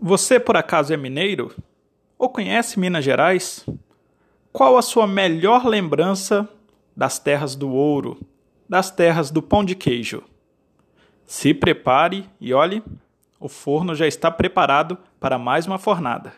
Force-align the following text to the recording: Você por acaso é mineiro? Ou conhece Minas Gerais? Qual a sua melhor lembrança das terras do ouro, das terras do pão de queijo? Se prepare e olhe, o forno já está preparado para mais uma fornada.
Você 0.00 0.38
por 0.38 0.56
acaso 0.56 0.94
é 0.94 0.96
mineiro? 0.96 1.52
Ou 2.16 2.28
conhece 2.28 2.78
Minas 2.78 3.04
Gerais? 3.04 3.66
Qual 4.52 4.78
a 4.78 4.82
sua 4.82 5.08
melhor 5.08 5.66
lembrança 5.66 6.48
das 6.96 7.18
terras 7.18 7.56
do 7.56 7.68
ouro, 7.70 8.16
das 8.68 8.92
terras 8.92 9.30
do 9.32 9.42
pão 9.42 9.64
de 9.64 9.74
queijo? 9.74 10.22
Se 11.26 11.52
prepare 11.52 12.28
e 12.40 12.54
olhe, 12.54 12.80
o 13.40 13.48
forno 13.48 13.92
já 13.92 14.06
está 14.06 14.30
preparado 14.30 14.96
para 15.18 15.36
mais 15.36 15.66
uma 15.66 15.78
fornada. 15.78 16.32